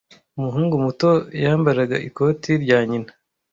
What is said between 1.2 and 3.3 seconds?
yambaraga ikoti rya nyina.